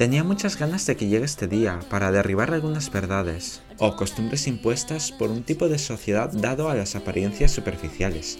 Tenía 0.00 0.24
muchas 0.24 0.56
ganas 0.56 0.86
de 0.86 0.96
que 0.96 1.08
llegue 1.08 1.26
este 1.26 1.46
día 1.46 1.78
para 1.90 2.10
derribar 2.10 2.54
algunas 2.54 2.90
verdades 2.90 3.60
o 3.76 3.96
costumbres 3.96 4.46
impuestas 4.46 5.12
por 5.12 5.30
un 5.30 5.42
tipo 5.42 5.68
de 5.68 5.78
sociedad 5.78 6.30
dado 6.32 6.70
a 6.70 6.74
las 6.74 6.96
apariencias 6.96 7.50
superficiales. 7.52 8.38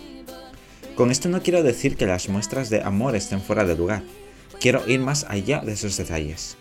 Con 0.96 1.10
esto 1.10 1.28
no 1.28 1.42
quiero 1.42 1.62
decir 1.62 1.96
que 1.96 2.06
las 2.06 2.28
muestras 2.28 2.68
de 2.68 2.82
amor 2.82 3.16
estén 3.16 3.40
fuera 3.40 3.64
de 3.64 3.76
lugar, 3.76 4.02
quiero 4.60 4.86
ir 4.86 5.00
más 5.00 5.24
allá 5.28 5.60
de 5.60 5.72
esos 5.72 5.96
detalles. 5.96 6.56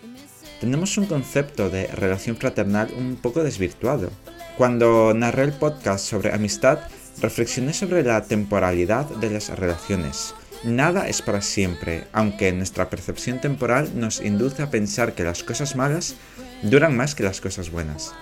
Tenemos 0.60 0.96
un 0.98 1.06
concepto 1.06 1.70
de 1.70 1.86
relación 1.88 2.36
fraternal 2.36 2.88
un 2.96 3.16
poco 3.16 3.42
desvirtuado. 3.42 4.10
Cuando 4.56 5.14
narré 5.14 5.44
el 5.44 5.52
podcast 5.52 6.04
sobre 6.04 6.32
amistad, 6.32 6.80
reflexioné 7.20 7.72
sobre 7.72 8.02
la 8.02 8.22
temporalidad 8.24 9.06
de 9.06 9.30
las 9.30 9.48
relaciones. 9.50 10.34
Nada 10.64 11.08
es 11.08 11.22
para 11.22 11.40
siempre, 11.40 12.04
aunque 12.12 12.52
nuestra 12.52 12.90
percepción 12.90 13.40
temporal 13.40 13.92
nos 13.94 14.20
induce 14.20 14.62
a 14.62 14.70
pensar 14.70 15.14
que 15.14 15.24
las 15.24 15.42
cosas 15.42 15.76
malas 15.76 16.14
duran 16.62 16.94
más 16.96 17.14
que 17.14 17.22
las 17.22 17.40
cosas 17.40 17.70
buenas. 17.70 18.14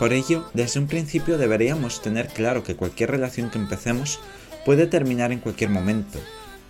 Por 0.00 0.12
ello, 0.12 0.48
desde 0.54 0.80
un 0.80 0.88
principio 0.88 1.38
deberíamos 1.38 2.02
tener 2.02 2.28
claro 2.28 2.62
que 2.64 2.76
cualquier 2.76 3.10
relación 3.12 3.50
que 3.50 3.58
empecemos 3.58 4.20
puede 4.68 4.86
terminar 4.86 5.32
en 5.32 5.38
cualquier 5.38 5.70
momento. 5.70 6.20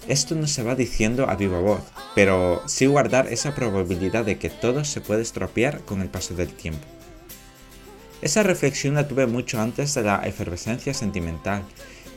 Esto 0.06 0.36
no 0.36 0.46
se 0.46 0.62
va 0.62 0.76
diciendo 0.76 1.28
a 1.28 1.34
viva 1.34 1.58
voz, 1.58 1.82
pero 2.14 2.62
sí 2.68 2.86
guardar 2.86 3.26
esa 3.26 3.56
probabilidad 3.56 4.24
de 4.24 4.38
que 4.38 4.50
todo 4.50 4.84
se 4.84 5.00
puede 5.00 5.22
estropear 5.22 5.80
con 5.80 6.00
el 6.00 6.06
paso 6.06 6.34
del 6.34 6.46
tiempo. 6.46 6.86
Esa 8.22 8.44
reflexión 8.44 8.94
la 8.94 9.08
tuve 9.08 9.26
mucho 9.26 9.60
antes 9.60 9.94
de 9.94 10.04
la 10.04 10.18
efervescencia 10.24 10.94
sentimental, 10.94 11.64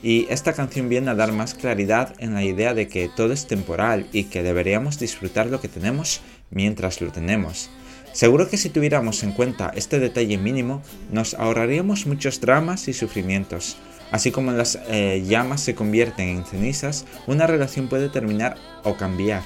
y 0.03 0.27
esta 0.29 0.53
canción 0.53 0.87
viene 0.87 1.09
a 1.09 1.15
dar 1.15 1.31
más 1.31 1.55
claridad 1.55 2.13
en 2.19 2.35
la 2.35 2.43
idea 2.43 2.75
de 2.75 2.87
que 2.87 3.09
todo 3.09 3.33
es 3.33 3.47
temporal 3.47 4.05
y 4.13 4.25
que 4.25 4.43
deberíamos 4.43 4.99
disfrutar 4.99 5.47
lo 5.47 5.61
que 5.61 5.67
tenemos 5.67 6.21
mientras 6.51 7.01
lo 7.01 7.11
tenemos. 7.11 7.71
Seguro 8.13 8.47
que 8.47 8.57
si 8.57 8.69
tuviéramos 8.69 9.23
en 9.23 9.31
cuenta 9.31 9.71
este 9.73 9.97
detalle 9.97 10.37
mínimo, 10.37 10.83
nos 11.11 11.33
ahorraríamos 11.33 12.05
muchos 12.05 12.39
dramas 12.39 12.87
y 12.87 12.93
sufrimientos. 12.93 13.77
Así 14.11 14.31
como 14.31 14.51
las 14.51 14.77
eh, 14.89 15.23
llamas 15.25 15.61
se 15.61 15.73
convierten 15.73 16.27
en 16.27 16.45
cenizas, 16.45 17.05
una 17.27 17.47
relación 17.47 17.87
puede 17.87 18.09
terminar 18.09 18.57
o 18.83 18.97
cambiar. 18.97 19.43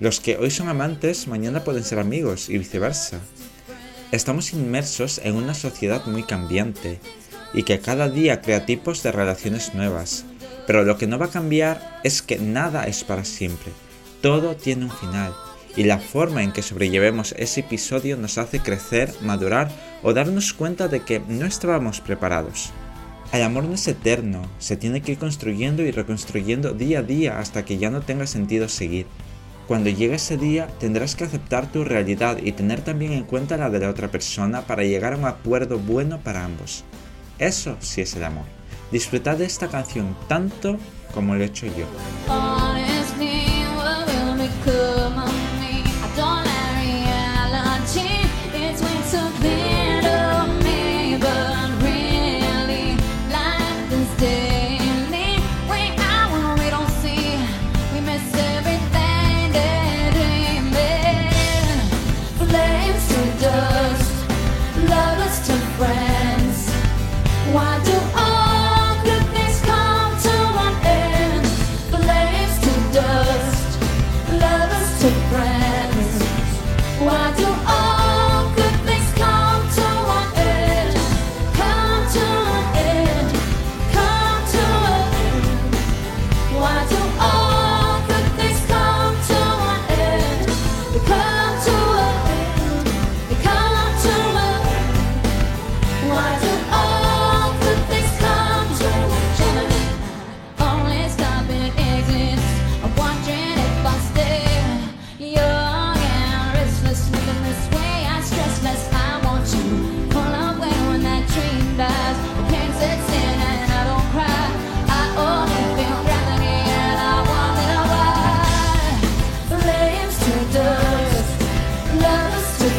Los 0.00 0.20
que 0.20 0.36
hoy 0.36 0.50
son 0.50 0.68
amantes, 0.68 1.28
mañana 1.28 1.64
pueden 1.64 1.84
ser 1.84 1.98
amigos 1.98 2.48
y 2.48 2.58
viceversa. 2.58 3.20
Estamos 4.10 4.52
inmersos 4.52 5.20
en 5.22 5.36
una 5.36 5.54
sociedad 5.54 6.04
muy 6.06 6.24
cambiante 6.24 6.98
y 7.52 7.62
que 7.62 7.80
cada 7.80 8.08
día 8.08 8.40
crea 8.40 8.66
tipos 8.66 9.02
de 9.02 9.12
relaciones 9.12 9.74
nuevas. 9.74 10.24
Pero 10.66 10.84
lo 10.84 10.98
que 10.98 11.06
no 11.06 11.18
va 11.18 11.26
a 11.26 11.30
cambiar 11.30 12.00
es 12.04 12.20
que 12.20 12.38
nada 12.38 12.84
es 12.84 13.04
para 13.04 13.24
siempre. 13.24 13.72
Todo 14.20 14.56
tiene 14.56 14.84
un 14.84 14.90
final. 14.90 15.32
Y 15.76 15.84
la 15.84 15.98
forma 15.98 16.42
en 16.42 16.52
que 16.52 16.62
sobrellevemos 16.62 17.34
ese 17.38 17.60
episodio 17.60 18.16
nos 18.16 18.36
hace 18.36 18.60
crecer, 18.60 19.12
madurar 19.22 19.70
o 20.02 20.12
darnos 20.12 20.52
cuenta 20.52 20.88
de 20.88 21.00
que 21.00 21.20
no 21.20 21.46
estábamos 21.46 22.00
preparados. 22.00 22.72
El 23.30 23.42
amor 23.42 23.64
no 23.64 23.74
es 23.74 23.86
eterno, 23.86 24.42
se 24.58 24.78
tiene 24.78 25.02
que 25.02 25.12
ir 25.12 25.18
construyendo 25.18 25.82
y 25.82 25.90
reconstruyendo 25.90 26.72
día 26.72 27.00
a 27.00 27.02
día 27.02 27.38
hasta 27.38 27.64
que 27.64 27.76
ya 27.76 27.90
no 27.90 28.00
tenga 28.00 28.26
sentido 28.26 28.68
seguir. 28.68 29.06
Cuando 29.66 29.90
llegue 29.90 30.14
ese 30.14 30.38
día 30.38 30.66
tendrás 30.80 31.14
que 31.14 31.24
aceptar 31.24 31.70
tu 31.70 31.84
realidad 31.84 32.38
y 32.42 32.52
tener 32.52 32.80
también 32.80 33.12
en 33.12 33.24
cuenta 33.24 33.58
la 33.58 33.68
de 33.68 33.80
la 33.80 33.90
otra 33.90 34.10
persona 34.10 34.62
para 34.62 34.82
llegar 34.82 35.12
a 35.12 35.18
un 35.18 35.26
acuerdo 35.26 35.78
bueno 35.78 36.20
para 36.20 36.42
ambos. 36.42 36.84
Eso 37.38 37.76
sí 37.80 38.00
es 38.00 38.16
el 38.16 38.24
amor. 38.24 38.46
Disfrutad 38.90 39.36
de 39.36 39.44
esta 39.44 39.68
canción 39.68 40.16
tanto 40.26 40.78
como 41.12 41.34
lo 41.34 41.42
he 41.42 41.46
hecho 41.46 41.66
yo. 41.66 42.47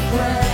breath. 0.09 0.48